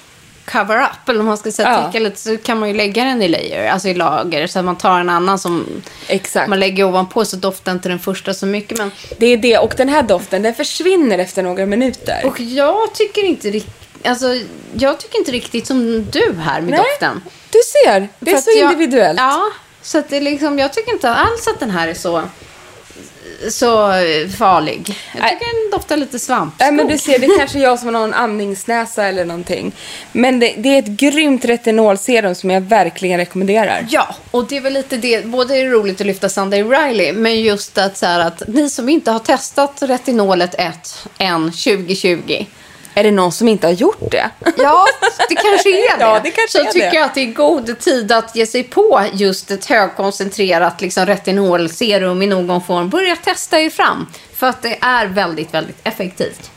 [0.52, 1.86] cover up, eller om man ska säga Ja.
[1.86, 4.48] täcka lite, så kan man ju lägga den i layer, alltså i lager.
[4.48, 5.66] Så att man tar en annan som
[6.08, 6.50] Exakt.
[6.50, 8.78] man lägger ovanpå så doftar inte den första så mycket.
[8.78, 9.58] Men, Det är det.
[9.58, 12.22] Och den här doften, den försvinner efter några minuter.
[12.26, 14.28] och jag tycker inte riktigt, alltså
[14.74, 16.80] jag tycker inte riktigt som du här med Nej.
[16.80, 17.22] doften.
[17.50, 19.20] Du ser, det är så jag- individuellt.
[19.20, 19.42] Ja,
[19.82, 22.22] så att det liksom, jag tycker inte alls att den här är så,
[23.50, 23.94] så
[24.38, 24.96] farlig.
[25.18, 26.60] Jag tycker den doftar lite svampskog.
[26.60, 29.72] Nej, men du ser, det är kanske jag som har någon andningsnäsa eller någonting.
[30.12, 33.86] Men det, det är ett grymt retinolserum som jag verkligen rekommenderar.
[33.90, 35.26] Ja, och det är väl lite det.
[35.26, 38.70] Både är det roligt att lyfta Sunday Riley, men just att, så här, att ni
[38.70, 42.46] som inte har testat retinolet 1 än 2020.
[42.94, 44.30] Är det någon som inte har gjort det?
[44.58, 44.86] Ja,
[45.30, 46.04] det kanske är det.
[46.04, 46.96] Ja, det kanske Så är tycker det.
[46.98, 52.22] jag att det är god tid att ge sig på just ett högkoncentrerat liksom, retinolserum
[52.22, 52.90] i någon form.
[52.90, 54.08] Börja testa er fram.
[54.36, 56.52] För att det är väldigt, väldigt effektivt.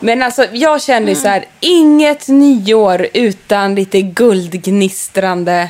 [0.00, 5.68] Men alltså, jag kände så här, inget nyår utan lite guldgnistrande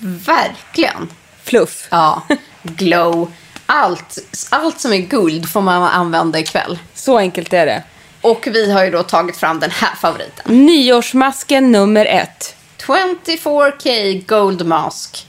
[0.00, 1.08] Verkligen.
[1.44, 1.86] fluff.
[1.90, 2.22] Ja,
[2.62, 3.32] glow.
[3.66, 4.18] Allt,
[4.50, 6.78] allt som är guld får man använda ikväll.
[6.94, 7.82] Så enkelt är det.
[8.20, 10.66] Och vi har ju då tagit fram den här favoriten.
[10.66, 12.56] Nyårsmasken nummer ett.
[12.78, 15.26] 24K Gold Mask.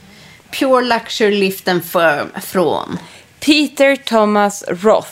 [0.50, 2.98] Pure Luxury Lift and Firm från.
[3.40, 5.08] Peter Thomas Roth.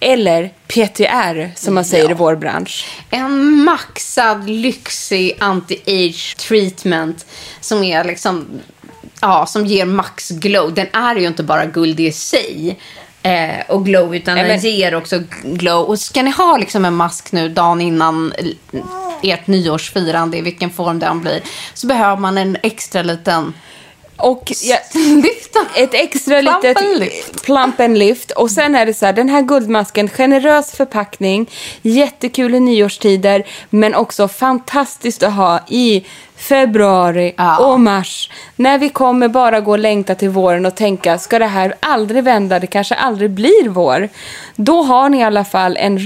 [0.00, 2.86] Eller PTR som man säger i vår bransch.
[3.10, 7.26] En maxad, lyxig anti-age treatment
[7.60, 8.60] som är liksom,
[9.20, 10.74] ja, som ger max glow.
[10.74, 12.78] Den är ju inte bara guld i sig
[13.22, 15.86] eh, och glow, utan den ger också glow.
[15.86, 18.80] Och ska ni ha liksom en mask nu dagen innan eh,
[19.22, 21.40] ert nyårsfirande, i vilken form den blir,
[21.74, 23.52] så behöver man en extra liten
[24.22, 24.76] Och ja,
[25.74, 26.78] ett extra litet
[27.44, 28.30] plump and lift.
[28.30, 31.50] Och sen är det så här, den här guldmasken, generös förpackning,
[31.82, 36.04] jättekul i nyårstider, men också fantastiskt att ha i
[36.36, 37.58] februari Ja.
[37.58, 38.30] och mars.
[38.56, 42.24] När vi kommer bara gå och längta till våren och tänka, ska det här aldrig
[42.24, 44.08] vända, det kanske aldrig blir vår.
[44.56, 45.98] Då har ni i alla fall en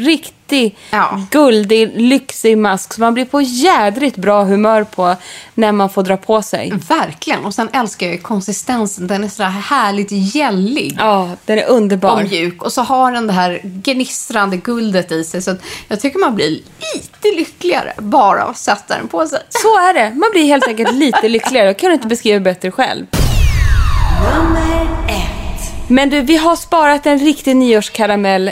[0.54, 1.20] riktig Ja.
[1.30, 5.16] guldig, lyxig mask som man blir på jädrigt bra humör på
[5.54, 6.72] när man får dra på sig.
[6.88, 7.44] Verkligen.
[7.44, 9.06] Och sen älskar jag konsistensen.
[9.06, 10.96] Den är så här härligt gällig.
[10.98, 12.12] Ja, den är underbar.
[12.22, 12.62] och mjuk.
[12.62, 15.42] Och så har den det här gnistrande guldet i sig.
[15.42, 15.56] Så
[15.88, 19.38] jag tycker man blir lite lyckligare bara av att sätta den på sig.
[19.50, 20.10] Så är det.
[20.14, 21.66] Man blir helt enkelt lite lyckligare.
[21.66, 23.06] Jag kan inte beskriva bättre själv.
[25.88, 28.50] Men du, vi har sparat en riktig nyårskaramell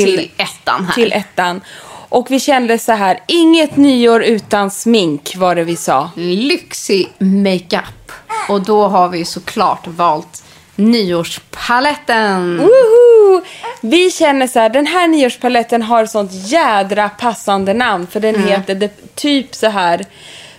[0.00, 0.94] till, ettan här.
[0.94, 1.60] till ettan.
[2.08, 6.10] Och vi kände så här, inget nyår utan smink var det vi sa.
[6.16, 8.12] Lyxig makeup.
[8.48, 10.44] Och då har vi såklart valt
[10.76, 12.58] nyårspaletten.
[12.58, 13.42] Woho!
[13.80, 18.06] Vi känner så här, den här nyårspaletten har sånt jädra passande namn.
[18.06, 20.06] För den heter det, typ så här,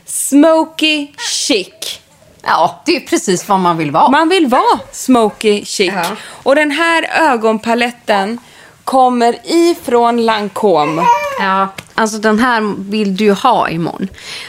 [0.06, 2.00] Smoky Chic.
[2.46, 4.10] Ja, det är precis vad man vill vara.
[4.10, 5.94] Man vill vara smoky chic.
[5.94, 6.06] Ja.
[6.44, 8.40] Och den här ögonpaletten
[8.84, 11.04] kommer ifrån Lancome.
[11.40, 14.08] Ja, alltså den här vill du ju ha imorgon.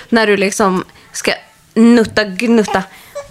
[0.09, 1.33] När du liksom ska
[1.75, 2.83] nutta, gnutta.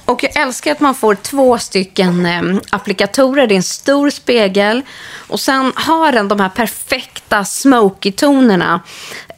[0.05, 3.47] Och jag älskar att man får två stycken eh, applikatorer.
[3.47, 4.81] Det är en stor spegel.
[5.27, 8.79] Och sen har den de här perfekta smoky-tonerna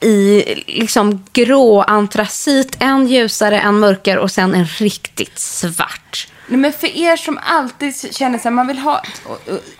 [0.01, 2.75] i liksom grå antracit.
[2.79, 6.27] En ljusare, en mörkare och sen en riktigt svart.
[6.47, 9.01] Nej, men för er som alltid känner sig man vill ha,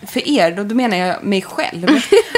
[0.07, 1.87] för er, då, då menar jag mig själv.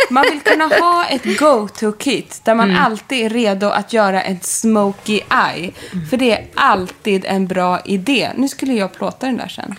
[0.09, 5.19] Man vill kunna ha ett go-to-kit där man alltid är redo att göra en smoky
[5.29, 5.71] eye.
[6.09, 8.29] För det är alltid en bra idé.
[8.35, 9.75] Nu skulle jag plåta den där sen.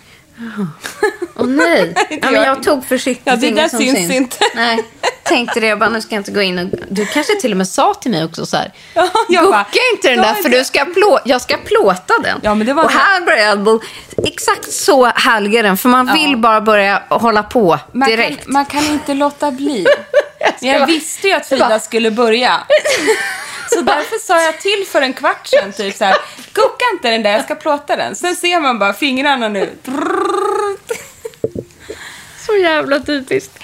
[1.36, 1.94] Åh nej.
[2.10, 3.26] ja, men jag tog försiktigt.
[3.26, 4.36] Ja, det där som syns inte.
[4.54, 4.84] Nej,
[5.22, 5.66] tänkte det.
[5.66, 6.78] Jag bara, nu ska jag inte gå in och...
[6.88, 8.72] Du kanske till och med sa till mig också så här.
[8.94, 11.20] Ja, jag bara, inte den jag där för du ska plå...
[11.24, 12.40] jag ska plåta den.
[12.42, 13.82] Ja, men det var och här börjar jag...
[14.26, 15.76] Exakt så härlig är den.
[15.76, 18.44] För man vill bara börja hålla på Man direkt.
[18.44, 19.86] kan, man kan inte låta bli.
[20.60, 22.60] jag bara- visste ju att Jag bara- Frida skulle börja.
[23.70, 26.16] Så därför sa jag till för en kvart sedan typ så här,
[26.52, 28.14] gucka inte den där, jag ska plåta den.
[28.16, 29.70] Sen ser man bara fingrarna nu.
[32.46, 33.58] Så jävla typiskt.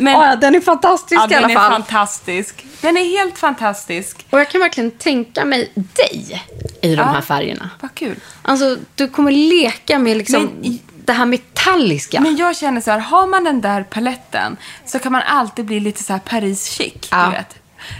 [0.00, 1.72] Men- ja, den är fantastisk Ja, i alla den är fall.
[1.72, 2.64] fantastisk.
[2.80, 4.26] Den är helt fantastisk.
[4.30, 6.42] och jag kan verkligen tänka mig dig
[6.82, 7.04] i de Ja.
[7.04, 7.70] här färgerna.
[7.80, 8.16] Vad kul.
[8.42, 12.20] Alltså, du kommer leka med liksom Men det här metalliska.
[12.20, 15.80] Men jag känner så här, har man den där paletten så kan man alltid bli
[15.80, 17.24] lite så här Paris chic, Ja.
[17.24, 17.54] du vet.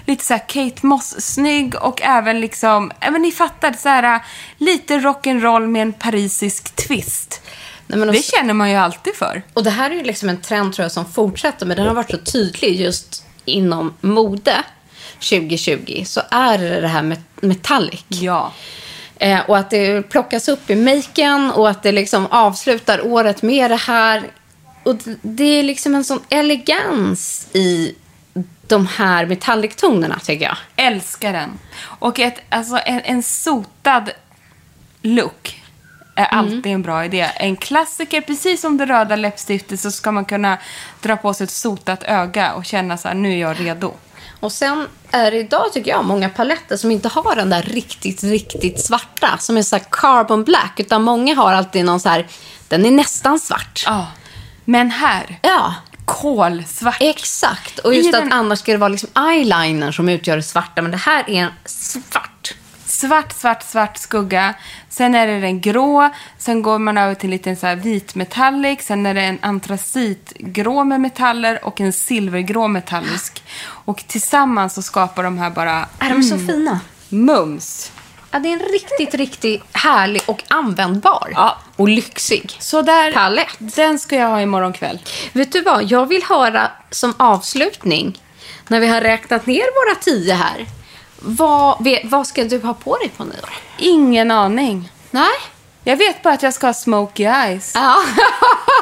[0.06, 4.20] Lite så här Kate Moss-snygg och även liksom, ja, men ni fattar, så här
[4.58, 7.40] lite rock'n'roll med en parisisk twist.
[7.86, 9.42] Nej, men Det också- känner man ju alltid för.
[9.54, 11.94] Och det här är ju liksom en trend tror jag som fortsätter, men den har
[11.94, 14.62] varit så tydlig just inom mode
[15.20, 16.04] 2020.
[16.06, 18.04] Så är det det här med metallic.
[18.08, 18.52] Ja.
[19.18, 23.70] Eh, och att det plockas upp i maken och att det liksom avslutar året med
[23.70, 24.22] det här.
[24.84, 27.94] Och det är liksom en sån elegans i
[28.66, 30.56] de här metallic-tonerna tycker jag.
[30.76, 31.58] Älskar den.
[31.82, 34.10] Och ett, alltså, en, en sotad
[35.02, 35.62] look
[36.14, 37.30] är alltid en bra idé.
[37.36, 40.58] En klassiker, precis som det röda läppstiftet så ska man kunna
[41.00, 43.94] dra på sig ett sotat öga och känna så här, nu är jag redo.
[44.40, 48.22] Och sen är det idag, tycker jag, många paletter som inte har den där riktigt,
[48.22, 49.38] riktigt svarta.
[49.38, 50.80] Som är så här carbon black.
[50.80, 52.26] Utan många har alltid någon så här,
[52.68, 53.82] den är nästan svart.
[53.86, 54.06] Ja.
[54.64, 56.96] Men här, Ja, kolsvart.
[57.00, 57.78] exakt.
[57.78, 60.82] Och I just att den- annars ska det vara liksom eyeliner som utgör det svarta.
[60.82, 62.54] Men det här är en svart.
[62.86, 64.54] Svart, svart, svart skugga.
[64.88, 66.10] Sen är det den grå.
[66.38, 68.80] Sen går man över till en liten så här vit metallic.
[68.82, 73.42] Sen är det en antracitgrå med metaller och en silvergrå metallisk.
[73.64, 76.80] Och tillsammans så skapar de här bara Är de så fina?
[77.08, 77.92] mums.
[78.32, 81.32] Ja, det är en riktigt, riktigt härlig och användbar.
[81.34, 81.56] Ja.
[81.76, 82.56] Och lyxig.
[82.58, 83.56] Så där, Palett.
[83.58, 84.98] den ska jag ha imorgon kväll.
[85.32, 85.84] Vet du vad?
[85.84, 88.22] Jag vill höra som avslutning,
[88.68, 90.66] när vi har räknat ner våra tio här.
[91.18, 93.50] Vad, vad ska du ha på dig på nyår?
[93.78, 94.92] Ingen aning.
[95.10, 95.30] Nej?
[95.84, 97.72] Jag vet bara att jag ska ha smoky eyes.
[97.74, 97.96] Ja.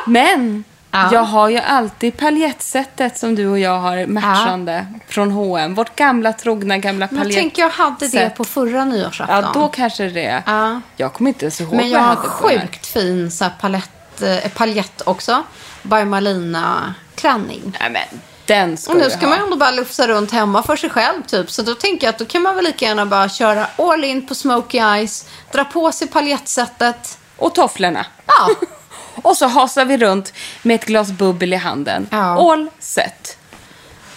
[0.07, 1.09] Men Ja.
[1.13, 5.75] jag har ju alltid paljettsättet som du och jag har matchande från H&M.
[5.75, 7.37] Vårt gamla trogna gamla Jag paljett.
[7.37, 9.37] tänker jag hade det på förra nyårsafton.
[9.37, 10.43] Ja, då kanske det.
[10.47, 10.81] Ja.
[10.97, 14.51] Jag kommer inte ens ihåg Men vad jag har sjukt fin så här, palett, eh,
[14.55, 15.43] paljett också.
[15.83, 17.77] By Malina klänning.
[17.81, 20.91] Nej, men den ska Och nu ska man ändå bara lufsa runt hemma för sig
[20.91, 21.51] själv typ.
[21.51, 24.27] Så då tänker jag att då kan man väl lika gärna bara köra all in
[24.27, 25.29] på smoky eyes.
[25.53, 27.19] Dra på sig paljettsättet.
[27.37, 28.07] Och tofflorna.
[28.27, 28.49] Ja.
[29.15, 32.07] Och så hasar vi runt med ett glas bubbel i handen.
[32.11, 32.53] Ja.
[32.53, 33.37] All set.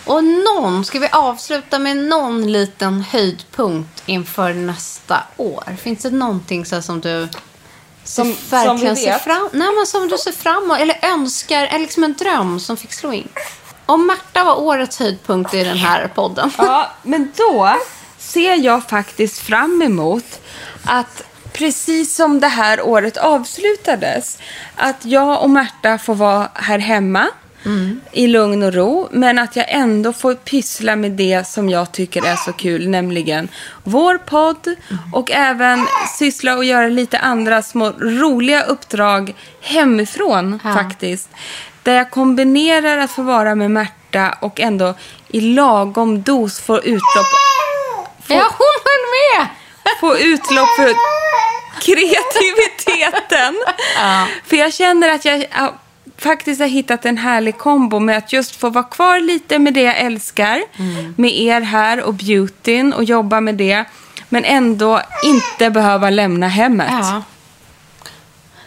[0.05, 5.63] Och någon, ska vi avsluta med någon liten höjdpunkt inför nästa år?
[5.81, 7.27] Finns det någonting så som du
[8.03, 11.63] Som- verkligen som vi ser fram Nej, men som du ser fram emot eller önskar,
[11.65, 13.29] är liksom en dröm som fick slå in?
[13.85, 16.51] Om Märta var årets höjdpunkt i den här podden.
[16.57, 17.75] Ja, men då
[18.17, 20.39] ser jag faktiskt fram emot
[20.83, 21.23] att
[21.53, 24.37] precis som det här året avslutades,
[24.75, 27.27] att jag och Märta får vara här hemma
[28.11, 32.25] i lugn och ro, men att jag ändå får pyssla med det som jag tycker
[32.25, 33.47] är så kul, nämligen
[33.83, 34.75] vår podd
[35.13, 35.87] och även
[36.17, 40.73] syssla och göra lite andra små roliga uppdrag hemifrån Ja.
[40.73, 41.29] faktiskt.
[41.83, 44.93] Där jag kombinerar att få vara med Märta och ändå
[45.27, 47.25] i lagom dos få utlopp,
[48.27, 49.47] Ja, hon höll med!
[49.99, 50.93] Få utlopp för
[51.81, 53.55] kreativiteten.
[54.45, 55.73] För jag känner att jag ja,
[56.17, 59.81] faktiskt har hittat en härlig kombo med att just få vara kvar lite med det
[59.81, 60.63] jag älskar.
[61.21, 63.85] Med er här och beautyn och jobba med det.
[64.29, 66.87] Men ändå inte behöva lämna hemmet.
[66.91, 67.23] Ja.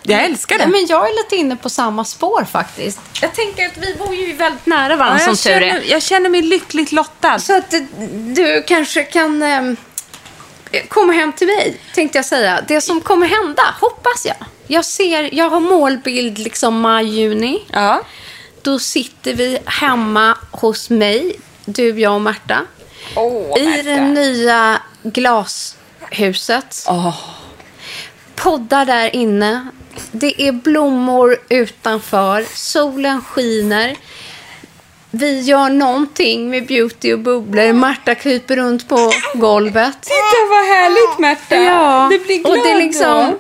[0.03, 0.67] Jag älskar det.
[0.67, 3.01] Nej, men jag är lite inne på samma spår faktiskt.
[3.23, 5.73] Jag tänker att vi bor ju väldigt nära varandra Ja, som jag, tur är.
[5.73, 7.39] känner, jag känner mig lyckligt lottad.
[7.39, 7.75] Så att
[8.35, 9.63] du kanske kan eh,
[10.89, 12.65] komma hem till mig, tänkte jag säga.
[12.69, 14.37] Det som kommer hända, hoppas jag.
[14.67, 17.65] Jag ser, jag har målbild liksom maj-juni.
[17.73, 18.03] Ja.
[18.63, 22.61] Då sitter vi hemma hos mig, du, jag och Märta.
[23.17, 26.87] Åh, I det nya glashuset.
[26.89, 27.19] Åh.
[28.35, 29.69] Poddar där inne.
[30.13, 32.47] Det är blommor utanför.
[32.55, 33.97] Solen skiner.
[35.11, 37.73] Vi gör någonting med beauty och bubblor.
[37.73, 39.97] Marta kryper runt på golvet.
[40.03, 41.57] Titta vad härligt Märta.
[41.57, 43.31] Ja, Det blir glad och det är liksom...
[43.31, 43.39] då.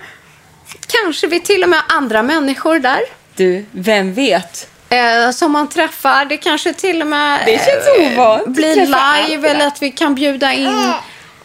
[0.86, 3.00] Kanske vi till och med har andra människor där.
[3.36, 4.68] Du, vem vet?
[4.88, 6.24] Eh, som man träffar.
[6.24, 8.94] Det kanske till och med Det känns ovant att blir live
[9.34, 9.48] andra.
[9.48, 10.92] eller att vi kan bjuda in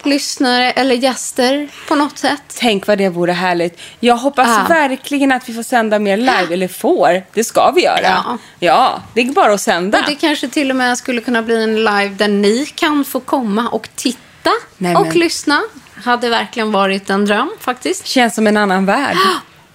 [0.06, 2.42] lyssnare eller gäster på något sätt.
[2.60, 3.80] Tänk vad det vore härligt.
[4.00, 4.66] Jag hoppas Ja.
[4.70, 6.48] verkligen att vi får sända mer live.
[6.54, 7.24] Eller får.
[7.34, 8.02] Det ska vi göra.
[8.26, 8.38] Ja.
[8.60, 10.00] Ja, det är bara att sända.
[10.00, 13.20] Och det kanske till och med skulle kunna bli en live där ni kan få
[13.20, 15.62] komma och titta Nej, och men- lyssna.
[16.04, 18.08] Hade verkligen varit en dröm faktiskt.
[18.08, 19.18] Känns som en annan värld.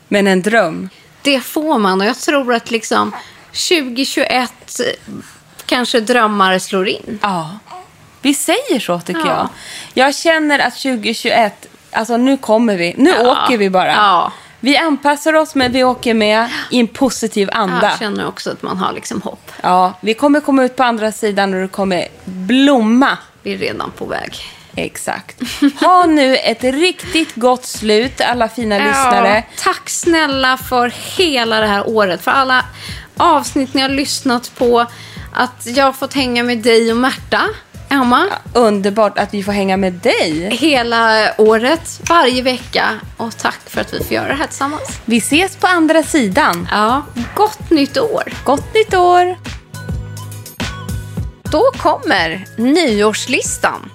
[0.08, 0.88] Men en dröm.
[1.22, 3.12] Det får man och jag tror att liksom
[3.52, 5.12] 2021 eh,
[5.66, 7.18] kanske drömmar slår in.
[7.22, 7.50] Ja.
[8.26, 9.48] Vi säger så tycker Ja.
[9.94, 10.06] jag.
[10.06, 12.94] Jag känner att 2021 Alltså nu kommer vi.
[12.96, 13.92] Nu åker vi bara.
[13.92, 14.32] Ja.
[14.60, 17.88] Vi anpassar oss men vi åker med i en positiv anda.
[17.90, 19.52] Jag känner också att man har liksom hopp.
[19.62, 23.18] Ja, vi kommer komma ut på andra sidan och det kommer blomma.
[23.42, 24.34] Vi är redan på väg.
[24.76, 25.40] Exakt.
[25.80, 29.44] Ha nu ett riktigt gott slut, alla fina lyssnare.
[29.58, 32.22] tack snälla för hela det här året.
[32.22, 32.64] För alla
[33.16, 34.86] avsnitt ni har lyssnat på.
[35.38, 37.42] Att jag har fått hänga med dig och Märta.
[37.88, 38.26] Emma.
[38.54, 40.48] Underbart att vi får hänga med dig.
[40.50, 43.00] Hela året, varje vecka.
[43.16, 45.00] Och tack för att vi får göra det här tillsammans.
[45.04, 46.68] Vi ses på andra sidan.
[46.70, 47.02] Ja,
[47.34, 48.32] gott nytt år.
[48.44, 49.36] Gott nytt år.
[51.42, 53.90] Då kommer nyårslistan.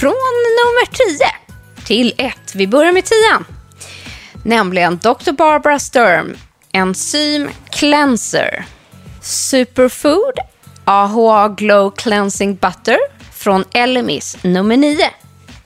[0.00, 0.12] Från
[0.58, 1.26] nummer 10
[1.84, 2.36] till 1.
[2.54, 3.16] Vi börjar med 10.
[4.44, 5.32] Nämligen Dr.
[5.32, 6.36] Barbara Sturm
[6.72, 8.64] Enzym Cleanser.
[9.20, 10.34] Superfood
[10.84, 12.98] AHA Glow Cleansing Butter
[13.42, 15.10] från Elemis nummer 9.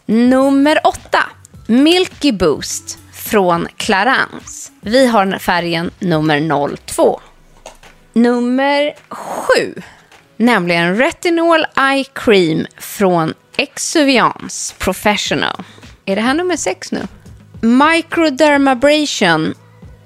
[0.07, 1.19] Nummer 8
[1.67, 4.73] Milky Boost från Clarins.
[4.81, 7.21] Vi har färgen nummer 02.
[8.13, 9.83] Nummer 7
[10.37, 15.65] nämligen Retinol Eye Cream från Exuviance Professional.
[16.05, 17.07] Är det här nummer 6 nu?
[17.61, 19.55] Microdermabrasion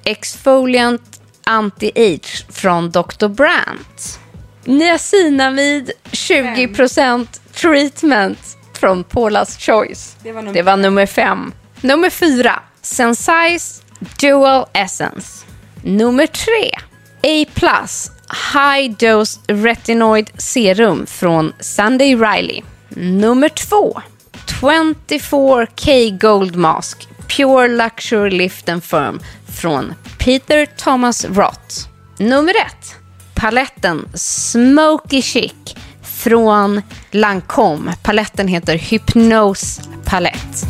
[0.05, 3.29] Exfoliant Anti-Age från Dr.
[3.29, 4.18] Brandt.
[4.64, 7.27] Niacinamid 20%
[7.61, 8.39] Treatment
[8.73, 10.17] från Paula's Choice.
[10.23, 11.53] Det var nummer, Det var nummer fem.
[11.81, 13.83] Nummer fyra, Sensai's
[14.21, 15.47] Dual Essence.
[15.83, 16.71] Nummer tre,
[17.23, 17.47] A+,
[18.55, 22.63] High Dose Retinoid Serum från Sunday Riley.
[22.89, 24.01] Nummer två,
[24.47, 29.21] 24K Gold Mask Pure Luxury Lift and Firm
[29.61, 31.89] från Peter Thomas Roth.
[32.19, 32.95] Nummer ett,
[33.35, 35.55] paletten Smoky Chic
[36.21, 37.97] från Lancome.
[38.03, 40.66] Paletten heter Hypnose Palette.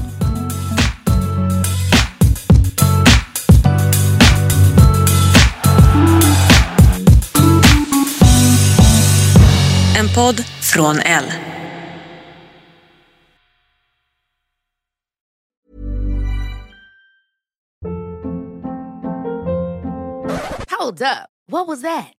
[9.98, 11.24] En podd från L.
[20.78, 21.28] Hold up.
[21.46, 22.19] What was that?